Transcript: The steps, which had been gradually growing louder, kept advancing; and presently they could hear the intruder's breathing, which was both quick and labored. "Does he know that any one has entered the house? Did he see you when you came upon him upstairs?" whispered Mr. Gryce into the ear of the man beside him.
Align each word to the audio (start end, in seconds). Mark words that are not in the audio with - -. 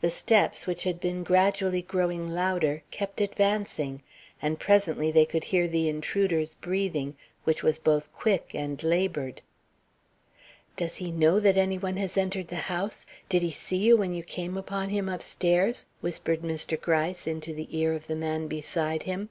The 0.00 0.08
steps, 0.08 0.66
which 0.66 0.84
had 0.84 0.98
been 0.98 1.22
gradually 1.22 1.82
growing 1.82 2.30
louder, 2.30 2.84
kept 2.90 3.20
advancing; 3.20 4.00
and 4.40 4.58
presently 4.58 5.10
they 5.12 5.26
could 5.26 5.44
hear 5.44 5.68
the 5.68 5.90
intruder's 5.90 6.54
breathing, 6.54 7.18
which 7.44 7.62
was 7.62 7.78
both 7.78 8.10
quick 8.14 8.52
and 8.54 8.82
labored. 8.82 9.42
"Does 10.76 10.96
he 10.96 11.10
know 11.10 11.38
that 11.40 11.58
any 11.58 11.76
one 11.76 11.98
has 11.98 12.16
entered 12.16 12.48
the 12.48 12.56
house? 12.72 13.04
Did 13.28 13.42
he 13.42 13.50
see 13.50 13.76
you 13.76 13.94
when 13.98 14.14
you 14.14 14.22
came 14.22 14.56
upon 14.56 14.88
him 14.88 15.06
upstairs?" 15.06 15.84
whispered 16.00 16.40
Mr. 16.40 16.80
Gryce 16.80 17.26
into 17.26 17.52
the 17.52 17.68
ear 17.78 17.92
of 17.92 18.06
the 18.06 18.16
man 18.16 18.46
beside 18.46 19.02
him. 19.02 19.28